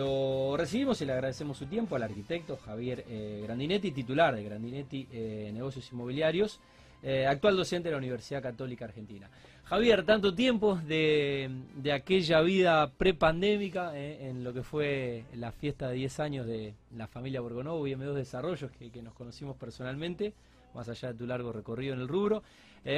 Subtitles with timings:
[0.00, 5.06] Lo recibimos y le agradecemos su tiempo al arquitecto Javier eh, Grandinetti, titular de Grandinetti
[5.12, 6.58] eh, Negocios Inmobiliarios,
[7.02, 9.28] eh, actual docente de la Universidad Católica Argentina.
[9.64, 11.50] Javier, tanto tiempo de,
[11.92, 17.42] aquella vida prepandémica en lo que fue la fiesta de 10 años de la familia
[17.42, 20.32] Borgonovo y M2 Desarrollos, que, nos conocimos personalmente,
[20.74, 22.42] más allá de tu largo recorrido en el rubro.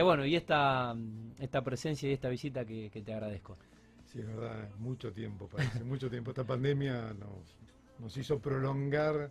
[0.05, 0.95] bueno, y esta,
[1.41, 3.57] esta presencia y esta visita que te agradezco.
[4.13, 6.33] Sí, es verdad, mucho tiempo, parece, mucho tiempo.
[6.33, 7.15] Esta pandemia
[7.99, 9.31] nos, hizo prolongar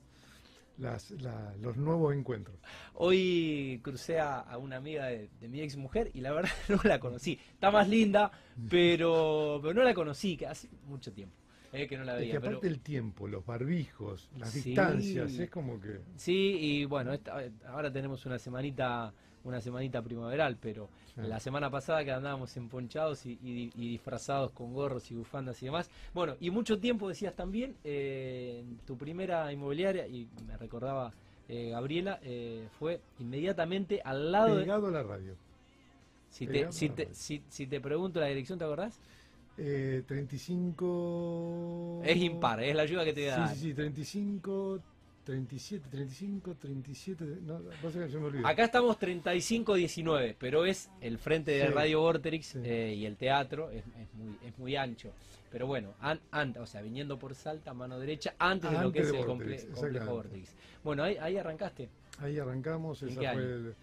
[1.60, 2.58] los nuevos encuentros.
[2.96, 7.40] Hoy crucé a, una amiga de, mi ex mujer y la verdad no la conocí.
[7.54, 8.32] Está más linda,
[8.72, 11.36] pero, pero no la conocí, hace mucho tiempo.
[11.74, 12.34] Eh, que no la veía.
[12.34, 16.00] Es que aparte el tiempo, los barbijos, las distancias, es como que...
[16.16, 17.12] Sí, y bueno,
[17.66, 23.72] ahora tenemos una semanita una semanita primaveral, pero la semana pasada que andábamos emponchados y,
[23.76, 25.90] disfrazados con gorros y bufandas y demás.
[26.14, 31.14] Bueno, y mucho tiempo decías también, eh, tu primera inmobiliaria, y me recordaba
[31.48, 34.60] eh, Gabriela, eh, fue inmediatamente al lado...
[34.60, 35.36] Pegado a la radio.
[36.30, 39.02] Si te, si, te, si, si te pregunto la dirección, ¿te acordás?
[39.58, 42.02] Eh, 35...
[42.04, 43.48] Es impar, es la ayuda que te da.
[43.50, 44.80] Sí, sí, sí, 35,
[45.24, 48.48] 37, 35, 37, no, pasa que se me.
[48.48, 53.70] Acá estamos 35, 19, pero es el frente de Radio Vorterix eh, y el teatro
[53.70, 55.12] es, es, muy, es muy ancho.
[55.52, 56.20] Pero bueno, an,
[56.58, 60.56] o sea, viniendo por Salta, mano derecha, antes, de lo que es el complejo Vorterix.
[60.84, 61.90] Bueno, ahí, ahí arrancaste.
[62.20, 63.76] Ahí arrancamos, esa fue el,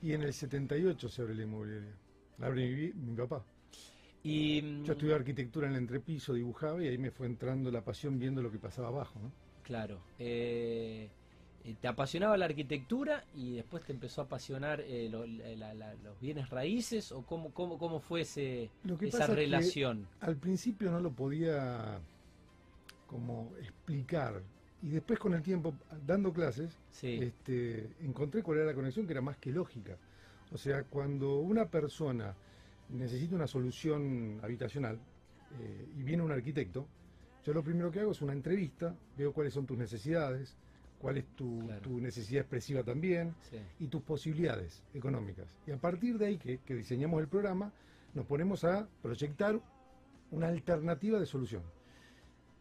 [0.00, 1.92] y en el 78 se abre la inmobiliaria.
[2.38, 3.44] La abrió mi, papá.
[4.22, 8.18] Y, Yo estudié arquitectura en el entrepiso, dibujaba y ahí me fue entrando la pasión
[8.18, 9.30] viendo lo que pasaba abajo, ¿no?
[9.62, 10.00] Claro.
[10.18, 11.08] Eh,
[11.64, 17.12] eh, ¿Te apasionaba la arquitectura y después te empezó a apasionar eh, los bienes raíces
[17.12, 20.06] o cómo, cómo, cómo fue ese, esa relación?
[20.20, 22.00] al principio no lo podía
[23.06, 24.42] como explicar
[24.82, 25.74] y después con el tiempo,
[26.06, 29.96] dando clases, este, encontré cuál era la conexión que era más que lógica.
[30.52, 32.34] O sea, cuando una persona
[32.90, 34.98] necesita una solución habitacional
[35.96, 36.86] y viene un arquitecto,
[37.44, 40.56] yo lo primero que hago es una entrevista, veo cuáles son tus necesidades,
[40.98, 41.62] cuál es tu,
[42.00, 43.34] necesidad expresiva también
[43.78, 45.46] y tus posibilidades económicas.
[45.66, 47.72] Y a partir de ahí que, diseñamos el programa,
[48.14, 49.60] nos ponemos a proyectar
[50.30, 51.62] una alternativa de solución.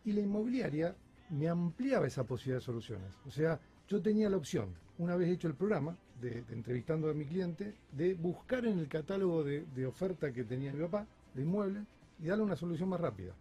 [0.06, 0.96] Y la inmobiliaria
[1.32, 3.14] me ampliaba esa posibilidad de soluciones.
[3.26, 7.26] O sea, yo tenía la opción, una vez hecho el programa, de, entrevistando a mi
[7.26, 11.84] cliente, de buscar en el catálogo de, de oferta que tenía mi papá, de inmuebles,
[12.20, 13.34] y darle una solución más rápida.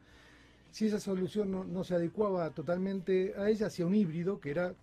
[0.71, 4.75] Si esa solución no, se adecuaba totalmente a ella, hacía un híbrido que era,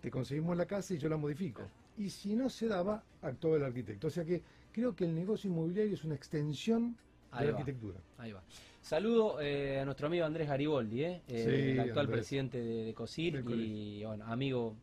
[0.00, 1.62] te conseguimos la casa y yo la modifico.
[1.96, 4.06] Y si no se daba, actuaba el arquitecto.
[4.06, 6.96] O sea que creo que el negocio inmobiliario es una extensión
[7.36, 7.98] de la arquitectura.
[8.16, 8.44] Ahí va.
[8.80, 14.04] Saludo eh, a nuestro amigo Andrés Gariboldi, eh, eh el actual presidente de, COSIR y
[14.04, 14.76] bueno, amigo,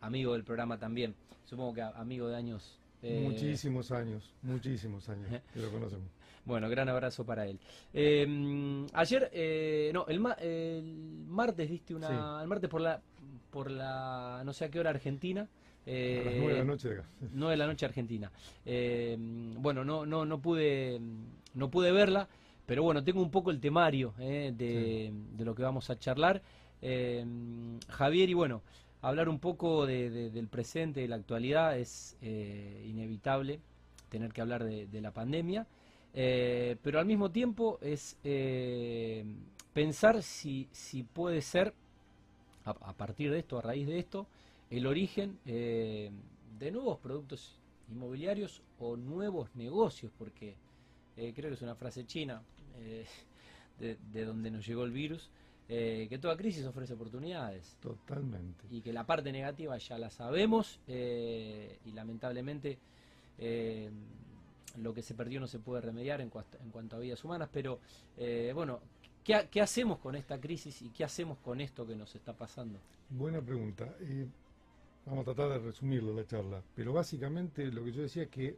[0.00, 1.14] amigo del programa también.
[1.44, 2.78] Supongo que amigo de años.
[3.02, 6.08] Eh, muchísimos años, muchísimos años que lo conocemos.
[6.42, 7.60] Bueno, gran abrazo para él.
[7.92, 12.40] Em, ayer, eh, no, el, el, martes diste una.
[12.40, 13.00] El martes por la,
[13.50, 14.42] por la.
[14.44, 15.46] no sé a qué hora Argentina.
[15.86, 17.08] Eh, a las nueve de la noche de acá.
[17.32, 18.32] Nueve de la noche Argentina.
[18.64, 21.00] Em, bueno, no, no, no pude.
[21.54, 22.28] No pude verla,
[22.64, 26.42] pero bueno, tengo un poco el temario eh, de, de, lo que vamos a charlar.
[26.80, 28.62] Em, Javier, y bueno,
[29.02, 33.60] hablar un poco del presente, de la actualidad, es inevitable
[34.08, 35.66] tener que hablar de la pandemia.
[36.12, 39.24] Eh, pero al mismo tiempo es eh,
[39.72, 40.68] pensar si,
[41.12, 41.72] puede ser,
[42.64, 44.26] a, partir de esto, a raíz de esto,
[44.70, 46.10] el origen eh,
[46.58, 47.56] de nuevos productos
[47.90, 50.54] inmobiliarios o nuevos negocios, porque
[51.16, 52.40] creo que es una frase china
[53.78, 55.28] de, de, donde nos llegó el virus,
[55.70, 57.76] que toda crisis ofrece oportunidades.
[57.80, 58.64] Totalmente.
[58.70, 62.78] Y que la parte negativa ya la sabemos y lamentablemente
[64.78, 67.80] lo que se perdió no se puede remediar en, cuanto, a vidas humanas, pero
[68.16, 68.80] eh, bueno,
[69.24, 72.78] ¿qué, hacemos con esta crisis y qué hacemos con esto que nos está pasando?
[73.08, 73.94] Buena pregunta.
[74.00, 74.26] Eh,
[75.06, 78.56] vamos a tratar de resumirlo la charla, pero básicamente lo que yo decía es que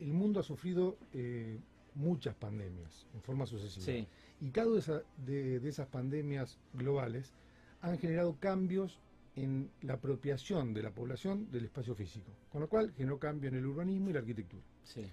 [0.00, 1.58] el mundo ha sufrido eh,
[1.98, 4.06] muchas pandemias en forma sucesiva.
[4.40, 7.32] Y cada una de, de, esas pandemias globales
[7.80, 8.98] han generado cambios
[9.36, 13.56] en la apropiación de la población del espacio físico, con lo cual generó cambio en
[13.56, 14.62] el urbanismo y la arquitectura.
[14.82, 15.04] Sí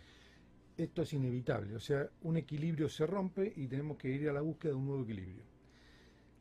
[0.77, 4.41] esto es inevitable, o sea, un equilibrio se rompe y tenemos que ir a la
[4.41, 5.43] búsqueda de un nuevo equilibrio.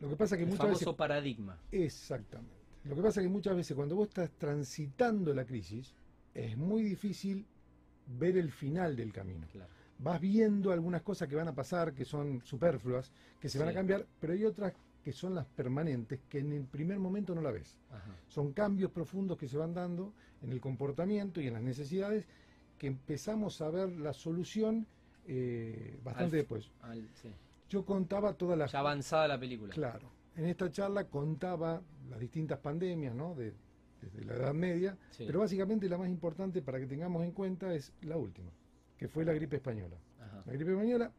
[0.00, 1.58] Lo que pasa que muchas famoso veces paradigma.
[1.70, 2.56] Exactamente.
[2.84, 5.94] Lo que pasa es que muchas veces cuando vos estás transitando la crisis
[6.34, 7.46] es muy difícil
[8.06, 9.46] ver el final del camino.
[9.98, 13.72] Vas viendo algunas cosas que van a pasar, que son superfluas, que se van a
[13.72, 17.50] cambiar, pero hay otras que son las permanentes, que en el primer momento no la
[17.50, 17.76] ves.
[18.28, 20.12] Son cambios profundos que se van dando
[20.42, 22.26] en el comportamiento y en las necesidades
[22.78, 24.86] que empezamos a ver la solución
[25.26, 26.70] eh, bastante después.
[27.68, 28.72] Yo contaba todas las...
[28.72, 29.72] Ya avanzada la película.
[29.72, 30.10] Claro.
[30.36, 31.80] En esta charla contaba
[32.10, 33.34] las distintas pandemias, ¿no?
[33.34, 33.52] De,
[34.00, 37.92] desde la Edad Media, pero básicamente la más importante para que tengamos en cuenta es
[38.02, 38.50] la última,
[39.04, 39.98] que fue la gripe española.
[40.46, 41.12] La gripe española,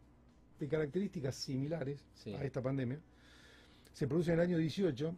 [0.60, 2.04] de características similares
[2.36, 3.00] a esta pandemia,
[3.94, 5.16] se produce en el año 18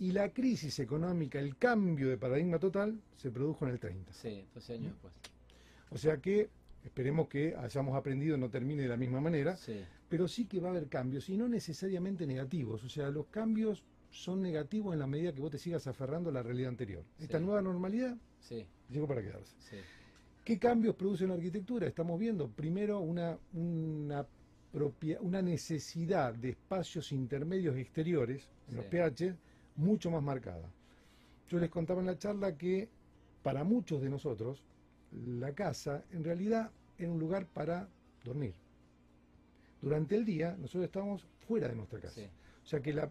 [0.00, 4.12] y la crisis económica, el cambio de paradigma total, se produjo en el 30.
[4.12, 5.14] Sí, 12 años después.
[5.88, 6.50] O sea que
[6.84, 9.56] esperemos que hayamos aprendido, no termine de la misma manera,
[10.10, 12.84] pero sí que va a haber cambios y no necesariamente negativos.
[12.84, 16.32] O sea, los cambios son negativos en la medida que vos te sigas aferrando a
[16.34, 17.04] la realidad anterior.
[17.18, 18.18] Esta nueva normalidad
[18.90, 19.56] llegó para quedarse.
[20.46, 21.88] ¿Qué cambios produce la arquitectura?
[21.88, 24.24] Estamos viendo primero una, una,
[24.70, 29.34] propia, una necesidad de espacios intermedios exteriores, en los pH,
[29.74, 30.70] mucho más marcada.
[31.48, 32.88] Yo les contaba en la charla que
[33.42, 34.62] para muchos de nosotros,
[35.10, 37.88] la casa en realidad era un lugar para
[38.22, 38.54] dormir.
[39.82, 42.20] Durante el día nosotros estábamos fuera de nuestra casa.
[42.62, 43.10] O sea que la,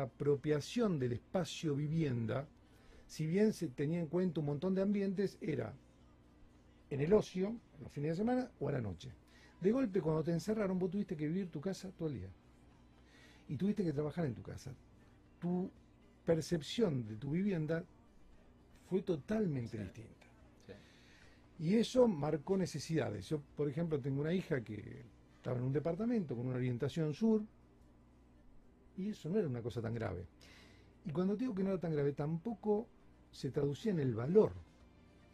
[0.00, 2.48] apropiación del espacio vivienda,
[3.06, 5.74] si bien se tenía en cuenta un montón de ambientes, era
[6.90, 9.10] en el ocio, en los fines de semana o a la noche.
[9.60, 12.28] De golpe, cuando te encerraron, vos tuviste que vivir tu casa todo el día.
[13.48, 14.72] Y tuviste que trabajar en tu casa.
[15.38, 15.70] Tu
[16.24, 17.84] percepción de tu vivienda
[18.88, 20.26] fue totalmente distinta.
[21.58, 23.28] Y eso marcó necesidades.
[23.28, 25.04] Yo, por ejemplo, tengo una hija que
[25.36, 27.42] estaba en un departamento con una orientación sur,
[28.96, 30.24] y eso no era una cosa tan grave.
[31.04, 32.88] Y cuando digo que no era tan grave, tampoco
[33.30, 34.52] se traducía en el valor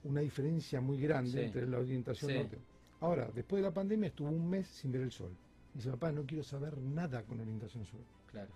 [0.06, 2.58] una diferencia muy grande entre la orientación norte.
[3.00, 5.36] Ahora, después de la pandemia estuvo un mes sin ver el sol.
[5.74, 8.00] Y dice, papá, no quiero saber nada con orientación sur.
[8.30, 8.50] Claro.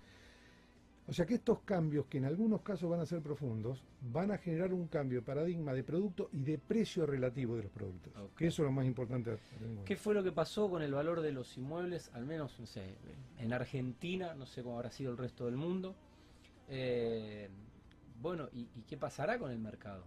[1.07, 4.37] O sea que estos cambios, que en algunos casos van a ser profundos, van a
[4.37, 8.13] generar un cambio de paradigma de producto y de precio relativo de los productos.
[8.37, 9.37] Que eso es lo más importante.
[9.83, 12.95] ¿Qué fue lo que pasó con el valor de los inmuebles, al menos, no sé,
[13.39, 15.95] en Argentina, no sé cómo habrá sido el resto del mundo?
[16.69, 17.49] Eh,
[18.21, 20.05] bueno, ¿y, qué pasará con el mercado?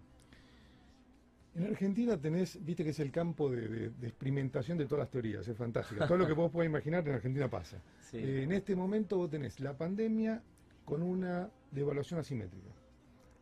[1.57, 5.57] En Argentina tenés, viste que es el campo de, experimentación de todas las teorías, es
[5.57, 6.05] fantástico.
[6.07, 7.79] Todo lo que vos puedas imaginar en Argentina pasa.
[8.15, 10.41] Eh, en este momento vos tenés la pandemia
[10.85, 12.69] con una devaluación asimétrica.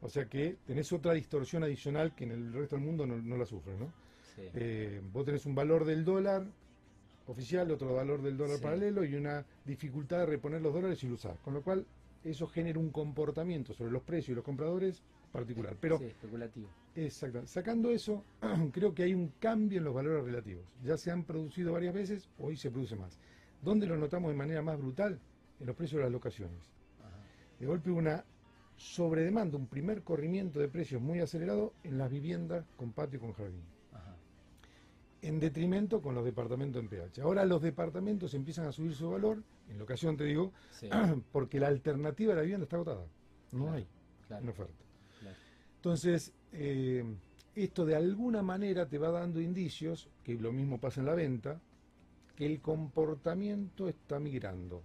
[0.00, 3.44] O sea que tenés otra distorsión adicional que en el resto del mundo no, la
[3.44, 3.92] sufre, ¿no?
[4.38, 6.46] Eh, vos tenés un valor del dólar
[7.26, 11.16] oficial, otro valor del dólar paralelo y una dificultad de reponer los dólares y lo
[11.16, 11.36] usar.
[11.44, 11.84] Con lo cual,
[12.24, 15.76] eso genera un comportamiento sobre los precios y los compradores particular.
[15.80, 16.68] Pero, sí, especulativo.
[16.94, 17.46] Exacto.
[17.46, 18.24] Sacando eso,
[18.72, 20.64] creo que hay un cambio en los valores relativos.
[20.84, 23.18] Ya se han producido varias veces, hoy se produce más.
[23.62, 25.18] ¿Dónde lo notamos de manera más brutal?
[25.58, 26.72] En los precios de las locaciones
[27.62, 28.24] de golpe una
[28.76, 33.32] sobredemanda, un primer corrimiento de precios muy acelerado en las viviendas con patio y con
[33.34, 33.62] jardín.
[35.22, 37.22] En detrimento con los departamentos en PH.
[37.22, 40.50] Ahora los departamentos empiezan a subir su valor, en locación te digo,
[41.32, 43.06] porque la alternativa de la vivienda está agotada.
[43.52, 43.86] No hay
[44.28, 44.82] una oferta.
[45.82, 47.02] Entonces, eh,
[47.56, 51.60] esto de alguna manera te va dando indicios, que lo mismo pasa en la venta,
[52.36, 54.80] que el comportamiento está migrando.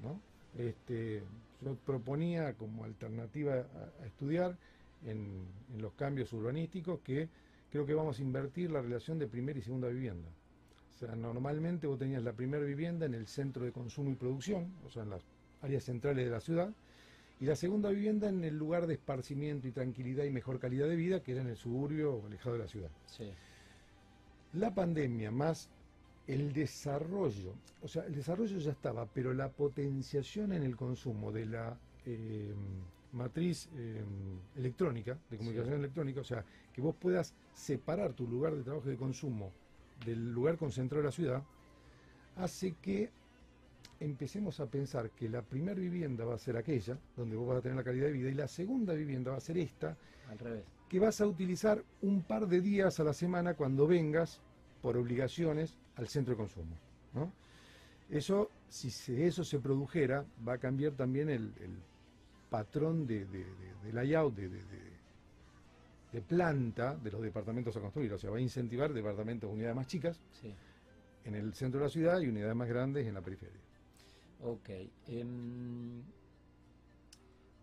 [0.00, 0.20] ¿no?
[0.56, 1.24] Este,
[1.60, 4.56] yo proponía como alternativa a, estudiar
[5.04, 5.48] en,
[5.80, 7.28] los cambios urbanísticos que
[7.68, 10.28] creo que vamos a invertir la relación de primera y segunda vivienda.
[10.90, 14.74] O sea, normalmente vos tenías la primera vivienda en el centro de consumo y producción,
[14.86, 15.24] o sea, en las
[15.60, 16.72] áreas centrales de la ciudad,
[17.40, 20.96] y la segunda vivienda en el lugar de esparcimiento y tranquilidad y mejor calidad de
[20.96, 22.90] vida, que era en el suburbio alejado de la ciudad.
[24.52, 25.70] La pandemia más
[26.26, 31.46] el desarrollo, o sea, el desarrollo ya estaba, pero la potenciación en el consumo de
[31.46, 32.54] la eh,
[33.12, 34.04] matriz eh,
[34.56, 38.92] electrónica, de comunicación electrónica, o sea, que vos puedas separar tu lugar de trabajo y
[38.92, 39.50] de consumo
[40.04, 41.42] del lugar concentrado de la ciudad,
[42.36, 43.10] hace que
[44.00, 47.60] empecemos a pensar que la primera vivienda va a ser aquella, donde vos vas a
[47.60, 49.96] tener la calidad de vida, y la segunda vivienda va a ser esta,
[50.28, 54.40] al revés, que vas a utilizar un par de días a la semana cuando vengas
[54.80, 56.76] por obligaciones al centro de consumo.
[57.14, 57.30] ¿no?
[58.08, 58.88] Eso, si
[59.22, 61.52] eso se produjera, va a cambiar también el,
[62.48, 63.26] patrón de,
[63.92, 68.12] layout, de, de, planta de los departamentos a construir.
[68.12, 70.20] O sea, va a incentivar departamentos, unidades más chicas
[71.24, 73.60] en el centro de la ciudad y unidades más grandes en la periferia.
[74.42, 74.70] Ok.
[75.06, 76.02] Em,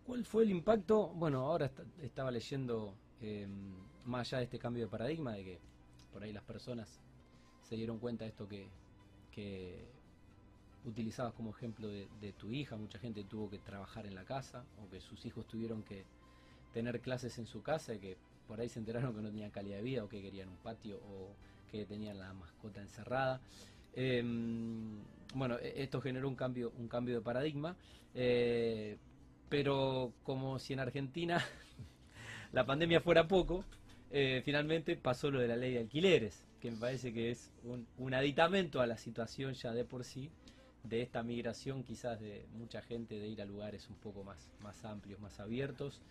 [0.05, 1.09] ¿Cuál fue el impacto?
[1.09, 1.69] Bueno, ahora
[2.01, 3.73] estaba leyendo, em,
[4.05, 5.59] más allá de este cambio de paradigma, de que
[6.13, 7.01] por ahí las personas
[7.61, 8.69] se dieron cuenta de esto que,
[10.85, 14.89] utilizabas como ejemplo de, tu hija, mucha gente tuvo que trabajar en la casa o
[14.89, 16.05] que sus hijos tuvieron que
[16.73, 18.17] tener clases en su casa y que
[18.47, 20.97] por ahí se enteraron que no tenían calidad de vida o que querían un patio
[20.97, 21.35] o
[21.69, 23.41] que tenían la mascota encerrada.
[23.99, 25.01] Em,
[25.33, 27.75] bueno, e, esto generó un cambio, un cambio de paradigma,
[28.13, 28.95] eh,
[29.49, 31.43] pero como si en Argentina
[32.53, 33.65] la pandemia fuera poco,
[34.11, 38.13] eh, finalmente pasó lo de la ley de alquileres, que me parece que es un,
[38.13, 40.29] aditamento a la situación ya de por sí
[40.83, 44.85] de esta migración quizás de mucha gente de ir a lugares un poco más, más
[44.85, 46.01] amplios, más abiertos.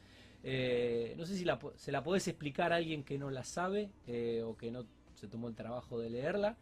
[0.42, 4.42] Eh, no sé si se la podés explicar a alguien que no la sabe eh,
[4.44, 6.56] o que no se tomó el trabajo de leerla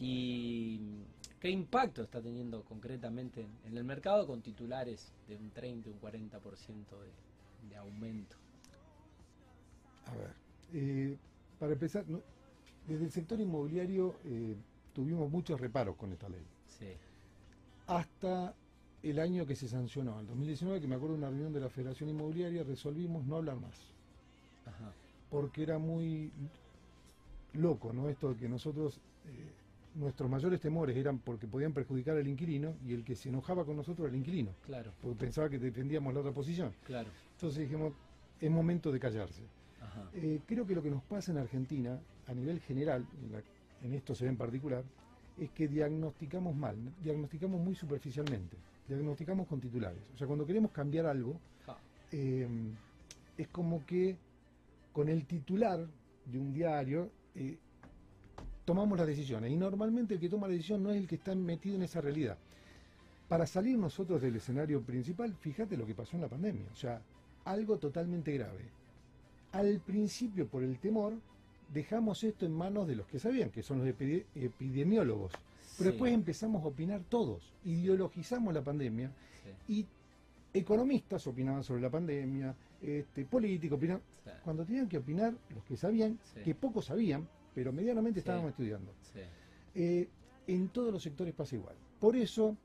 [0.00, 0.80] y
[1.38, 6.40] qué impacto está teniendo concretamente en, el mercado con titulares de un 30, un 40%
[6.40, 8.36] de, de aumento.
[10.06, 10.34] A ver,
[10.72, 11.16] eh,
[11.58, 12.04] para empezar,
[12.88, 14.56] desde el sector inmobiliario eh,
[14.94, 16.44] tuvimos muchos reparos con esta ley.
[17.86, 18.54] Hasta
[19.02, 21.68] el año que se sancionó, el 2019, que me acuerdo de una reunión de la
[21.68, 23.74] Federación Inmobiliaria, resolvimos no hablar más.
[25.28, 26.32] Porque era muy
[27.54, 28.08] loco, ¿no?
[28.08, 29.52] Esto de que nosotros, eh,
[29.94, 33.76] nuestros mayores temores eran porque podían perjudicar al inquilino y el que se enojaba con
[33.76, 34.52] nosotros era el inquilino.
[34.64, 34.92] Claro.
[35.00, 36.72] Porque pensaba que defendíamos la otra posición.
[36.84, 37.08] Claro.
[37.32, 37.92] Entonces dijimos,
[38.40, 39.42] es momento de callarse.
[40.14, 43.06] Eh, creo que lo que nos pasa en Argentina, a nivel general,
[43.82, 44.84] en, esto se ve en particular,
[45.38, 48.56] es que diagnosticamos mal, diagnosticamos muy superficialmente,
[48.88, 50.02] diagnosticamos con titulares.
[50.14, 51.40] O sea, cuando queremos cambiar algo,
[52.12, 52.46] eh,
[53.36, 54.16] es como que
[54.92, 55.86] con el titular
[56.26, 57.56] de un diario eh,
[58.70, 59.50] tomamos las decisiones.
[59.50, 62.00] Y normalmente el que toma la decisión no es el que está metido en esa
[62.00, 62.38] realidad.
[63.28, 66.66] Para salir nosotros del escenario principal, fíjate lo que pasó en la pandemia.
[66.72, 67.02] O sea,
[67.44, 68.80] algo totalmente grave
[69.52, 71.14] al principio, por el temor,
[71.72, 75.32] dejamos esto en manos de los que sabían, que son los epidemiólogos.
[75.76, 79.10] Pero después empezamos a opinar todos, ideologizamos la pandemia
[79.66, 79.86] y
[80.52, 84.02] economistas opinaban sobre la pandemia, este, políticos opinaban.
[84.44, 88.92] Cuando tenían que opinar los que sabían, que pocos sabían, pero medianamente estábamos estudiando.
[89.74, 90.08] Eh,
[90.46, 91.76] en todos los sectores pasa igual.
[91.98, 92.56] Por eso,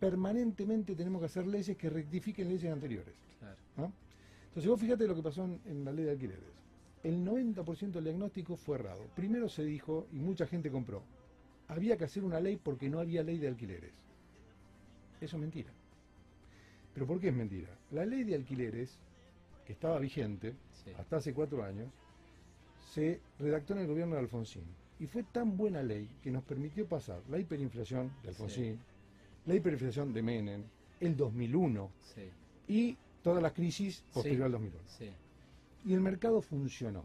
[0.00, 3.14] permanentemente tenemos que hacer leyes que rectifiquen leyes anteriores.
[3.38, 3.92] Claro.
[4.48, 6.44] Entonces vos fíjate lo que pasó en, la ley de alquileres.
[7.02, 9.02] El 90% del diagnóstico fue errado.
[9.14, 11.02] Primero se dijo, y mucha gente compró,
[11.68, 13.92] había que hacer una ley porque no había ley de alquileres.
[15.20, 15.70] Eso es mentira.
[16.94, 17.68] ¿Pero por qué es mentira?
[17.90, 18.98] La ley de alquileres,
[19.66, 20.54] que estaba vigente
[20.98, 21.90] hasta hace cuatro años,
[22.92, 24.64] se redactó en el gobierno de Alfonsín.
[24.98, 28.78] Y fue tan buena ley que nos permitió pasar la hiperinflación de Alfonsín,
[29.44, 30.62] la hiperinflación de Menem,
[31.00, 31.90] el 2001
[32.68, 34.82] y toda la crisis posterior al 2001.
[35.84, 37.04] Y el mercado funcionó,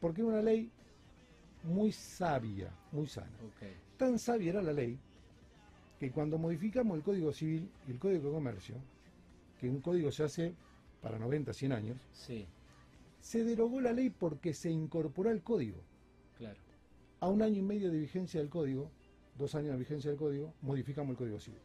[0.00, 0.70] porque era una ley
[1.64, 3.30] muy sabia, muy sana.
[3.96, 4.98] Tan sabia era la ley
[5.98, 8.76] que cuando modificamos el Código Civil y el Código de Comercio,
[9.60, 10.54] que un código se hace
[11.02, 11.96] para 90, 100 años,
[13.20, 15.78] se derogó la ley porque se incorporó al código.
[16.36, 16.58] Claro.
[17.20, 18.90] A un año y medio de vigencia del código,
[19.36, 21.60] dos años de vigencia del código, modificamos el Código Civil.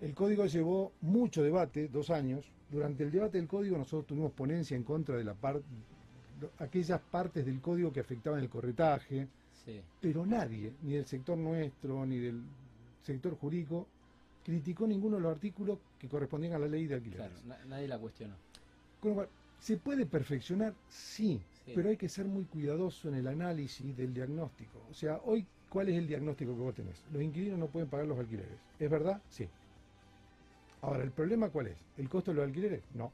[0.00, 2.44] El código llevó mucho debate, dos años.
[2.70, 5.64] Durante el debate del código nosotros tuvimos ponencia en contra de la parte,
[6.58, 9.26] aquellas partes del código que afectaban el corretaje,
[10.00, 12.42] pero nadie, ni del sector nuestro, ni del
[13.02, 13.86] sector jurídico,
[14.44, 17.18] criticó ninguno de los artículos que correspondían a la ley de alquiler.
[17.18, 18.34] Claro, nadie la cuestionó.
[19.58, 20.74] ¿Se puede perfeccionar?
[20.88, 24.80] Sí, sí, pero hay que ser muy cuidadoso en el análisis del diagnóstico.
[24.90, 27.04] O sea, hoy, ¿cuál es el diagnóstico que vos tenés?
[27.12, 28.58] Los inquilinos no pueden pagar los alquileres.
[28.78, 29.20] ¿Es verdad?
[29.28, 29.48] Sí.
[30.80, 31.76] Ahora, ¿el problema cuál es?
[31.96, 32.82] ¿El costo de los alquileres?
[32.94, 33.12] No.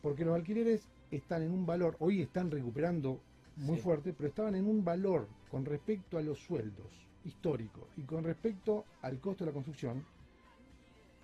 [0.00, 3.20] Porque los alquileres están en un valor, hoy están recuperando
[3.56, 6.86] muy fuerte, pero estaban en un valor con respecto a los sueldos
[7.24, 10.04] históricos y con respecto al costo de la construcción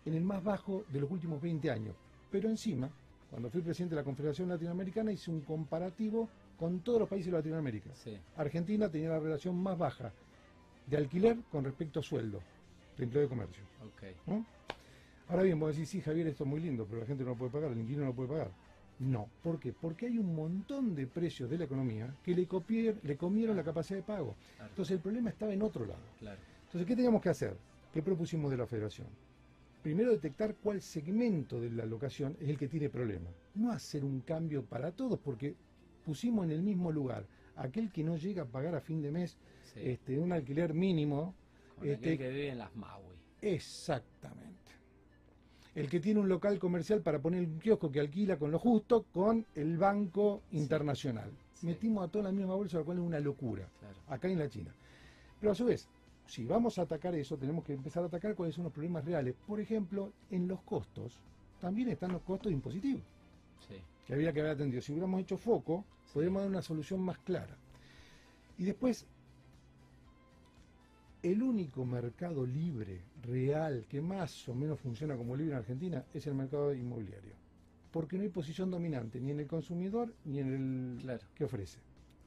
[0.04, 1.96] en el más bajo de los últimos 20 años.
[2.30, 2.90] Pero encima,
[3.30, 7.38] cuando fui presidente de la Confederación Latinoamericana, hice un comparativo con todos los países de
[7.38, 7.90] Latinoamérica.
[8.36, 10.12] Argentina tenía la relación más baja
[10.86, 12.40] de alquiler con respecto a sueldo
[12.96, 13.62] de empleo de comercio.
[13.94, 14.14] Okay.
[15.28, 17.36] Ahora bien, vos decís, sí, Javier, esto es muy lindo, pero la gente no lo
[17.36, 18.50] puede pagar, el inquilino no lo puede pagar.
[18.98, 19.72] No, ¿por qué?
[19.72, 22.48] Porque hay un montón de precios de la economía que le,
[23.02, 24.34] le comieron la capacidad de pago.
[24.60, 26.00] Entonces el problema estaba en otro lado.
[26.64, 27.56] Entonces, ¿qué teníamos que hacer?
[27.92, 29.06] ¿Qué propusimos de la federación?
[29.88, 33.30] Primero detectar cuál segmento de la locación es el que tiene problema.
[33.54, 35.54] No hacer un cambio para todos, porque
[36.04, 37.24] pusimos en el mismo lugar
[37.56, 39.38] aquel que no llega a pagar a fin de mes
[39.74, 41.34] este, un alquiler mínimo.
[41.82, 43.16] este, que vive en las Maui.
[43.40, 44.72] Exactamente
[45.74, 49.06] el que tiene un local comercial para poner un kiosco que alquila con lo justo
[49.10, 51.30] con el Banco Internacional.
[51.62, 53.66] Metimos a toda la misma bolsa, lo cual es una locura,
[54.08, 54.70] acá en la China.
[55.40, 55.88] Pero a su vez,
[56.28, 59.34] si vamos a atacar eso, tenemos que empezar a atacar cuáles son los problemas reales.
[59.46, 61.18] Por ejemplo, en los costos,
[61.58, 63.02] también están los costos impositivos.
[64.06, 64.80] Que había que haber atendido.
[64.80, 67.56] Si hubiéramos hecho foco, podríamos dar una solución más clara.
[68.58, 69.06] Y después,
[71.22, 76.26] el único mercado libre, real, que más o menos funciona como libre en Argentina, es
[76.26, 77.34] el mercado inmobiliario.
[77.90, 81.78] Porque no hay posición dominante ni en el consumidor ni en el que ofrece.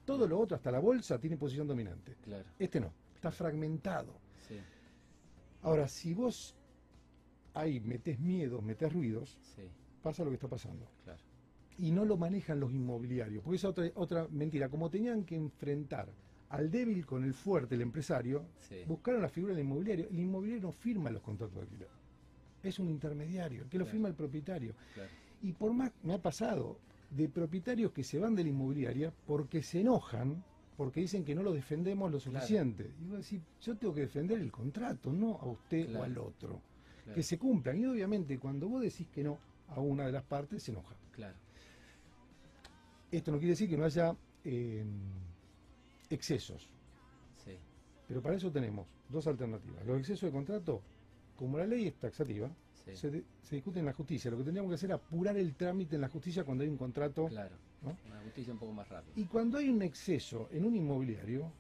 [0.06, 2.16] Todo lo otro, hasta la bolsa, tiene posición dominante.
[2.60, 2.92] Este no,
[3.22, 4.20] está fragmentado.
[5.62, 6.56] Ahora, si vos
[7.54, 9.38] ahí metes miedos, metes ruidos,
[10.02, 10.88] pasa lo que está pasando.
[11.78, 14.70] Y no lo manejan los inmobiliarios, porque es otra, otra mentira.
[14.70, 16.10] Como tenían que enfrentar
[16.50, 18.44] al débil con el fuerte, el empresario,
[18.88, 20.08] buscaron la figura del inmobiliario.
[20.10, 21.90] El inmobiliario no firma los contratos de alquiler.
[22.64, 24.74] Es un intermediario, que lo firma el propietario.
[25.44, 26.80] Y por más, me ha pasado,
[27.12, 30.44] de propietarios que se van de la inmobiliaria porque se enojan,
[30.82, 32.90] porque dicen que no lo defendemos lo suficiente.
[33.00, 36.60] Y vos decís, yo tengo que defender el contrato, no a usted o al otro.
[37.14, 37.78] Que se cumplan.
[37.78, 40.96] Y obviamente cuando vos decís que no a una de las partes, se enoja.
[41.12, 41.38] Claro.
[43.12, 44.84] Esto no quiere decir que no haya eh,
[46.10, 46.68] excesos.
[47.46, 47.60] Sí.
[48.08, 49.86] Pero para eso tenemos dos alternativas.
[49.86, 50.82] Los excesos de contrato,
[51.36, 52.50] como la ley es taxativa,
[52.96, 54.32] se, discute en la justicia.
[54.32, 56.78] Lo que tendríamos que hacer es apurar el trámite en la justicia cuando hay un
[56.78, 57.28] contrato.
[57.28, 57.56] Claro.
[57.84, 59.14] Una justicia un poco más rápida.
[59.16, 61.52] Y cuando hay un exceso en un inmobiliario,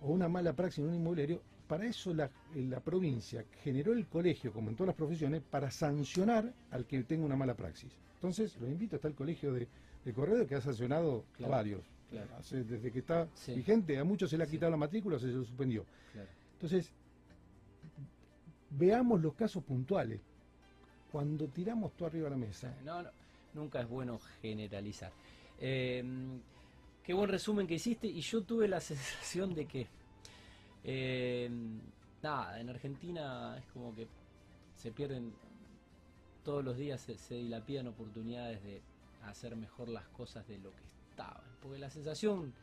[0.00, 4.52] o una mala praxis en un inmobiliario, para eso la, la, provincia generó el colegio,
[4.52, 7.92] como en todas las profesiones, para sancionar al que tenga una mala praxis.
[8.14, 9.68] Entonces, los invito, está el colegio de,
[10.04, 11.82] de que ha sancionado a varios.
[12.50, 15.86] desde que está vigente, a muchos se le ha quitado la matrícula, se lo suspendió.
[16.54, 16.92] Entonces,
[18.70, 20.20] veamos los casos puntuales.
[21.12, 22.74] Cuando tiramos todo arriba de la mesa.
[22.84, 23.10] No, no,
[23.54, 25.12] nunca es bueno generalizar.
[25.60, 26.02] Eh,
[27.02, 29.86] qué buen resumen que hiciste y yo tuve la sensación de que
[30.84, 31.50] eh,
[32.22, 34.08] nada, en Argentina es como que
[34.74, 35.32] se pierden
[36.42, 38.80] todos los días, se, se, dilapidan oportunidades de
[39.22, 41.42] hacer mejor las cosas de lo que estaban.
[41.60, 42.54] Porque la sensación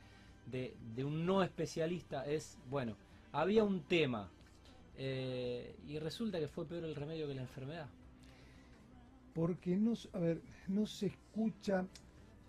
[0.47, 2.95] de, un no especialista es, bueno,
[3.31, 4.29] había un tema
[4.97, 7.87] eh, y resulta que fue peor el remedio que la enfermedad.
[9.33, 11.85] Porque no, a ver, no se escucha,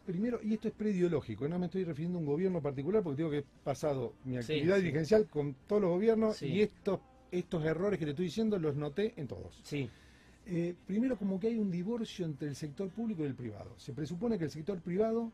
[0.09, 3.31] primero, y esto es prediológico, no me estoy refiriendo a un gobierno particular porque digo
[3.31, 8.07] que he pasado mi actividad dirigencial con todos los gobiernos y estos, estos errores que
[8.07, 9.61] te estoy diciendo los noté en todos.
[9.65, 9.91] Sí.
[10.47, 13.75] Eh, primero como que hay un divorcio entre el sector público y el privado.
[13.77, 15.31] Se presupone que el sector privado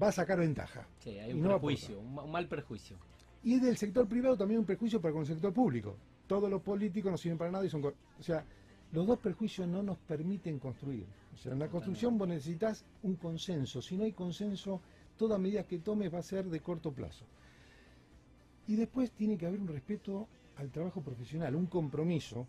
[0.00, 0.86] va a sacar ventaja.
[1.00, 2.96] Sí, hay un prejuicio, un mal perjuicio.
[3.42, 5.96] Y del sector privado también un perjuicio para con el sector público.
[6.28, 7.84] Todos los políticos no sirven para nada y son...
[7.84, 8.44] O sea,
[8.92, 11.06] los dos perjuicios no nos permiten construir.
[11.34, 13.80] O sea, en la construcción vos necesitas un consenso.
[13.80, 14.80] Si no hay consenso,
[15.16, 17.24] toda medida que tomes va a ser de corto plazo.
[18.66, 22.46] Y después tiene que haber un respeto al trabajo profesional, un compromiso,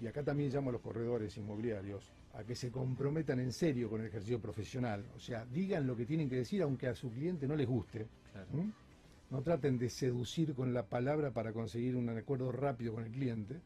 [0.00, 4.00] y acá también llamo a los corredores inmobiliarios, a que se comprometan en serio con
[4.00, 5.04] el ejercicio profesional.
[5.16, 8.06] O sea, digan lo que tienen que decir aunque a su cliente no les guste.
[9.30, 13.60] No traten de seducir con la palabra para conseguir un acuerdo rápido con el cliente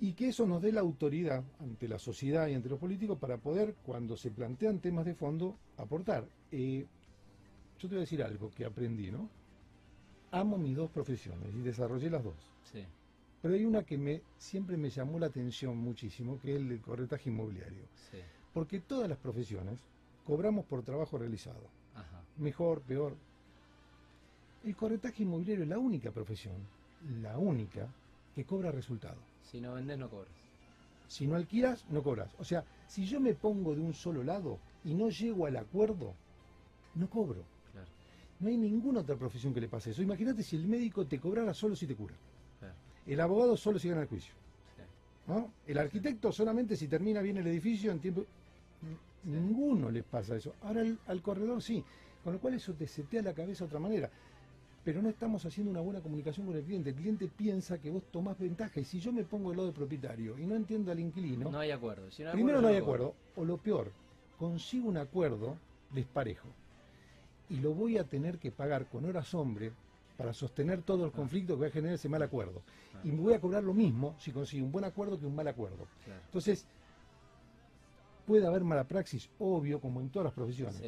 [0.00, 3.36] y que eso nos dé la autoridad ante la sociedad y ante los políticos para
[3.36, 6.26] poder, cuando se plantean temas de fondo, aportar.
[6.50, 6.86] Eh,
[7.78, 9.28] yo te voy a decir algo que aprendí, ¿no?
[10.30, 12.34] Amo mis dos profesiones y desarrollé las dos.
[12.72, 12.82] Sí.
[13.42, 16.80] Pero hay una que me, siempre me llamó la atención muchísimo, que es el del
[16.80, 17.84] corretaje inmobiliario.
[18.10, 18.18] Sí.
[18.54, 19.78] Porque todas las profesiones
[20.24, 21.60] cobramos por trabajo realizado.
[22.38, 23.16] Mejor, peor.
[24.64, 26.56] El corretaje inmobiliario es la única profesión,
[27.20, 27.86] la única,
[28.34, 29.29] que cobra resultado.
[29.42, 30.32] Si no vendes, no cobras.
[31.08, 32.30] Si no alquilas, no cobras.
[32.38, 36.14] O sea, si yo me pongo de un solo lado y no llego al acuerdo,
[36.94, 37.42] no cobro.
[37.72, 37.88] Claro.
[38.38, 40.02] No hay ninguna otra profesión que le pase eso.
[40.02, 42.14] Imagínate si el médico te cobrara solo si te cura.
[43.06, 44.34] El abogado solo si gana el juicio.
[45.26, 45.52] ¿no?
[45.66, 48.24] El arquitecto solamente si termina bien el edificio en tiempo...
[49.24, 50.54] Ninguno les pasa eso.
[50.62, 51.84] Ahora al corredor sí.
[52.24, 54.10] Con lo cual eso te setea la cabeza de otra manera
[54.84, 56.90] pero no estamos haciendo una buena comunicación con el cliente.
[56.90, 59.76] El cliente piensa que vos tomás ventaja y si yo me pongo el lado del
[59.76, 61.50] propietario y no entiendo al inquilino...
[61.50, 62.08] No hay acuerdo.
[62.32, 63.92] primero no hay acuerdo, o lo peor,
[64.38, 65.56] consigo un acuerdo
[65.92, 66.48] desparejo
[67.50, 69.72] y lo voy a tener que pagar con horas hombre
[70.16, 71.16] para sostener todo el ah.
[71.16, 72.62] conflicto que va a generar ese mal acuerdo.
[72.94, 73.00] Ah.
[73.04, 75.48] Y me voy a cobrar lo mismo si consigo un buen acuerdo que un mal
[75.48, 75.86] acuerdo.
[76.26, 76.66] Entonces,
[78.26, 80.80] puede haber mala praxis, obvio, como en todas las profesiones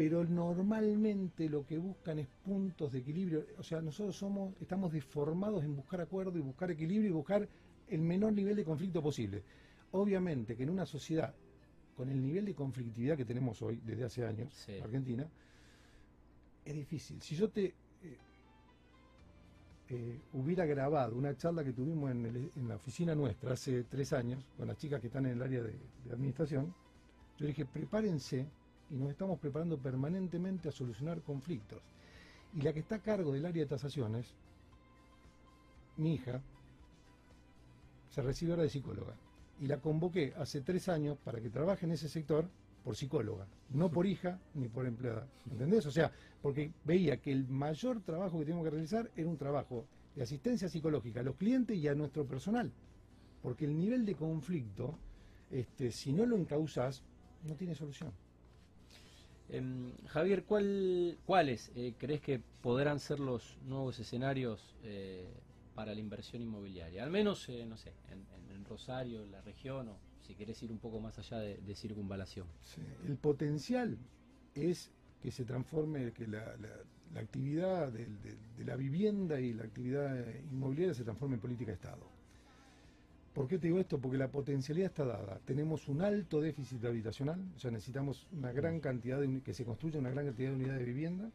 [0.00, 3.44] pero normalmente lo que buscan es puntos de equilibrio.
[3.58, 7.46] O sea, nosotros somos, estamos deformados en buscar acuerdo y buscar equilibrio y buscar
[7.86, 9.42] el menor nivel de conflicto posible.
[9.92, 11.34] Obviamente que en una sociedad
[11.94, 15.28] con el nivel de conflictividad que tenemos hoy, desde hace años, en Argentina,
[16.64, 17.20] es difícil.
[17.20, 17.66] Si yo te...
[17.66, 17.74] Eh,
[19.90, 24.66] eh, hubiera grabado una charla que tuvimos en, la oficina nuestra hace tres años con
[24.66, 25.78] las chicas que están en el área de,
[26.10, 26.74] administración,
[27.36, 28.46] yo dije, prepárense
[28.90, 31.80] y nos estamos preparando permanentemente a solucionar conflictos.
[32.54, 34.26] Y la que está a cargo del área de tasaciones,
[35.96, 36.40] mi hija,
[38.10, 39.14] se recibe ahora de psicóloga.
[39.60, 42.46] Y la convoqué hace tres años para que trabaje en ese sector
[42.82, 45.28] por psicóloga, no por hija ni por empleada.
[45.50, 45.86] ¿Entendés?
[45.86, 46.10] O sea,
[46.42, 49.84] porque veía que el mayor trabajo que teníamos que realizar era un trabajo
[50.16, 52.72] de asistencia psicológica a los clientes y a nuestro personal.
[53.42, 54.98] Porque el nivel de conflicto,
[55.50, 57.02] este, si no lo encausas,
[57.46, 58.12] no tiene solución.
[59.52, 65.26] Em, Javier, ¿cuál, ¿cuáles eh, crees que podrán ser los nuevos escenarios eh,
[65.74, 67.02] para la inversión inmobiliaria?
[67.02, 68.20] Al menos, eh, no sé, en,
[68.64, 72.46] Rosario, en la región, o si querés ir un poco más allá de, circunvalación.
[73.04, 73.98] el potencial
[74.54, 76.54] es que se transforme, que la,
[77.16, 78.06] actividad de,
[78.64, 82.19] la vivienda y la actividad inmobiliaria se transforme en política de Estado.
[83.34, 84.00] ¿Por qué te digo esto?
[84.00, 85.38] Porque la potencialidad está dada.
[85.44, 90.00] Tenemos un alto déficit habitacional, o sea, necesitamos una gran cantidad de, que se construya
[90.00, 91.30] una gran cantidad de unidades de vivienda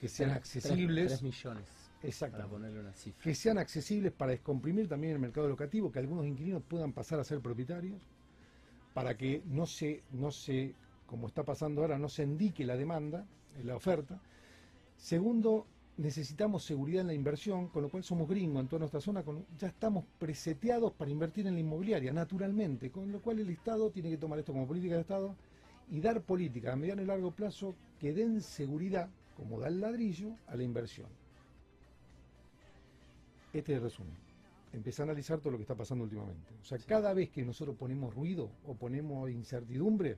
[0.00, 1.06] que sean accesibles.
[1.08, 1.64] 3 millones.
[2.02, 2.36] Exacto.
[2.36, 3.22] Para ponerle una cifra.
[3.22, 7.24] Que sean accesibles para descomprimir también el mercado locativo, que algunos inquilinos puedan pasar a
[7.24, 8.00] ser propietarios,
[8.92, 10.74] para que no se, no se,
[11.06, 13.26] como está pasando ahora, no se indique la demanda,
[13.64, 14.20] la oferta.
[14.96, 15.66] Segundo,
[15.96, 19.22] necesitamos seguridad en la inversión, con lo cual somos gringos en toda nuestra zona,
[19.58, 24.10] ya estamos preseteados para invertir en la inmobiliaria, naturalmente, con lo cual el Estado tiene
[24.10, 25.34] que tomar esto como política de Estado
[25.90, 30.36] y dar política a mediano y largo plazo que den seguridad, como da el ladrillo,
[30.48, 31.08] a la inversión.
[33.52, 34.14] Este es el resumen.
[34.72, 36.52] Empecé a analizar todo lo que está pasando últimamente.
[36.60, 40.16] O sea, cada vez que nosotros ponemos ruido o ponemos incertidumbre,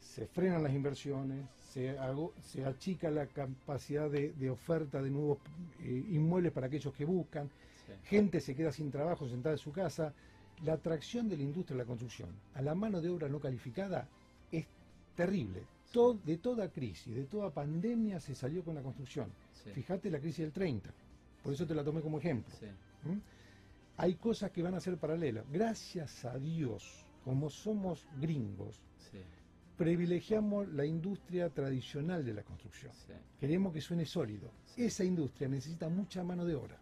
[0.00, 1.96] se frenan las inversiones, se,
[2.42, 5.38] se achica la capacidad de, oferta de nuevos
[5.80, 7.50] eh, inmuebles para aquellos que buscan,
[8.04, 10.12] gente se queda sin trabajo sentada en su casa.
[10.64, 14.08] La atracción de la industria de la construcción a la mano de obra no calificada
[14.50, 14.66] es
[15.14, 15.62] terrible.
[16.24, 19.30] de toda crisis, de toda pandemia se salió con la construcción.
[19.74, 20.90] Fíjate la crisis del 30
[21.42, 22.54] por eso te la tomé como ejemplo.
[23.04, 23.18] ¿Mm?
[23.96, 25.44] Hay cosas que van a ser paralelas.
[25.50, 28.80] Gracias a Dios, como somos gringos,
[29.78, 32.92] privilegiamos la industria tradicional de la construcción.
[33.40, 34.50] Queremos que suene sólido.
[34.76, 36.76] Esa industria necesita mucha mano de obra.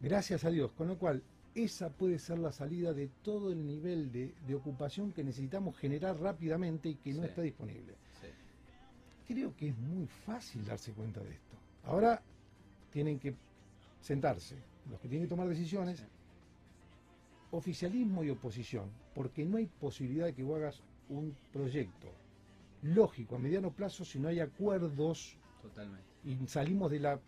[0.00, 0.72] Gracias a Dios.
[0.72, 1.22] Con lo cual,
[1.54, 6.88] esa puede ser la salida de todo el nivel de, ocupación que necesitamos generar rápidamente
[6.88, 7.94] y que no está disponible.
[9.28, 11.56] Creo que es muy fácil darse cuenta de esto.
[11.84, 12.20] Ahora
[12.90, 13.34] tienen que
[14.00, 14.56] sentarse,
[14.90, 16.02] los que tienen que tomar decisiones,
[17.50, 22.08] oficialismo y oposición, porque no hay posibilidad de que vos hagas un proyecto
[22.82, 26.04] lógico a mediano plazo si no hay acuerdos Totalmente.
[26.24, 27.20] y salimos de la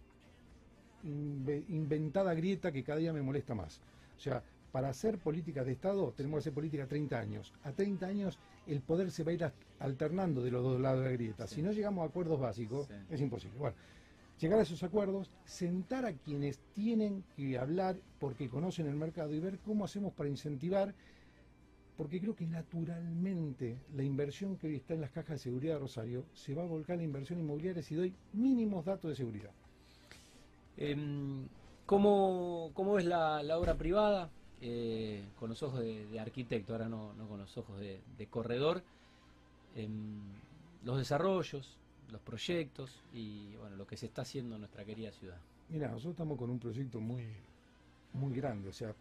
[1.04, 3.80] inventada grieta que cada día me molesta más.
[4.16, 7.52] O sea, para hacer políticas de Estado tenemos que hacer política a 30 años.
[7.64, 11.06] A 30 años el poder se va a ir alternando de los dos lados de
[11.06, 11.46] la grieta.
[11.46, 13.58] Si no llegamos a acuerdos básicos, es imposible.
[13.58, 13.76] Bueno,
[14.40, 19.40] llegar a esos acuerdos, sentar a quienes tienen que hablar porque conocen el mercado y
[19.40, 20.94] ver cómo hacemos para incentivar,
[21.96, 25.81] porque creo que naturalmente la inversión que hoy está en las cajas de seguridad de
[25.81, 29.50] Rosario se va a volcar la inversión inmobiliaria si doy mínimos datos de seguridad.
[30.76, 31.46] Em,
[31.87, 34.31] ¿cómo, es la, obra privada?
[34.61, 38.83] Eh, con los ojos de, arquitecto, ahora no, con los ojos de, corredor.
[39.74, 40.20] Em,
[40.85, 41.78] los desarrollos,
[42.11, 45.38] los proyectos y bueno, lo que se está haciendo en nuestra querida ciudad.
[45.68, 47.24] Mira, nosotros estamos con un proyecto muy,
[48.12, 48.94] muy grande, o sea,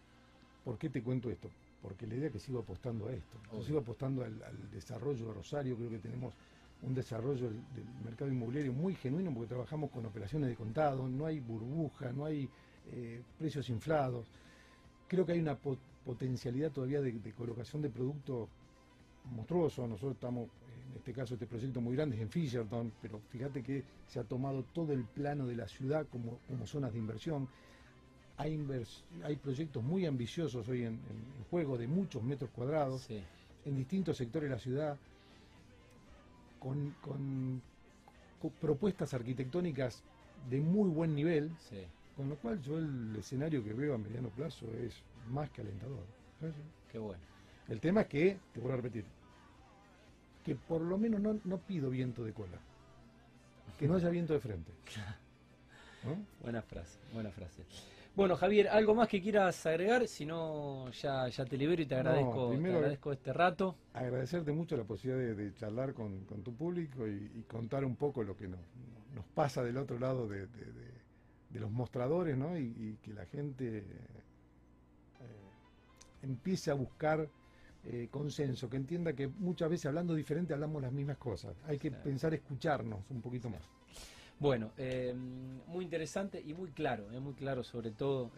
[0.64, 1.50] ¿por qué te cuento esto?
[1.82, 4.40] Porque la idea es que sigo apostando a esto, sigo apostando al,
[4.72, 6.34] desarrollo de Rosario, creo que tenemos
[6.84, 11.40] un desarrollo del, mercado inmobiliario muy genuino porque trabajamos con operaciones de contado, no hay
[11.40, 12.48] burbuja, no hay
[12.92, 14.28] eh, precios inflados.
[15.08, 15.58] Creo que hay una
[16.06, 18.50] potencialidad todavía de, de, colocación de productos
[19.36, 19.88] monstruoso.
[19.88, 20.50] Nosotros estamos
[20.92, 24.24] en este caso este proyecto muy grande es en Fisherton, pero fíjate que se ha
[24.24, 27.48] tomado todo el plano de la ciudad como, como zonas de inversión.
[28.42, 28.60] Hay,
[29.24, 31.00] hay proyectos muy ambiciosos hoy en,
[31.52, 34.98] juego de muchos metros cuadrados en distintos sectores de la ciudad
[36.60, 37.62] con,
[38.60, 40.02] propuestas arquitectónicas
[40.50, 41.52] de muy buen nivel,
[42.16, 44.96] con lo cual yo el escenario que veo a mediano plazo es
[45.30, 46.04] más que alentador.
[46.92, 47.22] Qué bueno.
[47.68, 49.06] El tema es que, te vuelvo a repetir,
[50.44, 52.58] que por lo menos no, pido viento de cola,
[53.78, 54.72] que no haya viento de frente.
[56.42, 57.64] Buena frase, buena frase.
[58.14, 60.06] Bueno, Javier, ¿algo más que quieras agregar?
[60.06, 63.78] Si no, ya, ya te libero y te agradezco, agradezco este rato.
[63.94, 68.50] Agradecerte mucho la posibilidad de, charlar con, tu público y, contar un poco lo que
[68.50, 68.60] nos,
[69.34, 70.48] pasa del otro lado de,
[71.54, 72.58] los mostradores, ¿no?
[72.58, 73.84] Y, que la gente eh,
[76.22, 77.30] empiece a buscar
[77.86, 81.56] eh, consenso, que entienda que muchas veces hablando diferente hablamos las mismas cosas.
[81.66, 83.62] Hay que pensar escucharnos un poquito más.
[84.42, 85.16] Bueno, eh,
[85.68, 88.32] muy interesante y muy claro, muy claro sobre todo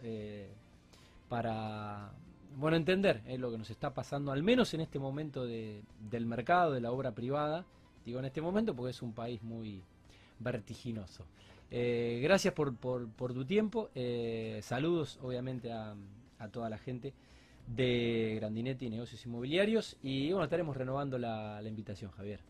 [1.28, 2.12] para
[2.56, 6.80] bueno entender lo que nos está pasando, al menos en este momento del mercado, de
[6.80, 7.64] la obra privada.
[8.04, 9.82] Digo en este momento porque es un país muy
[10.38, 11.24] vertiginoso.
[11.76, 13.90] Eh, gracias por, por, tu tiempo.
[13.94, 15.96] Eh, saludos, obviamente, a,
[16.52, 17.14] toda la gente
[17.66, 19.96] de Grandinetti Negocios Inmobiliarios.
[20.02, 22.40] Y bueno, estaremos renovando la, invitación, Javier.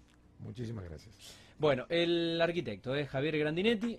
[0.40, 1.43] Muchísimas gracias.
[1.56, 3.98] Bueno, el arquitecto, eh, Javier Grandinetti.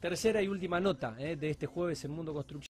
[0.00, 2.70] tercera y última nota de este jueves en Mundo Construcción.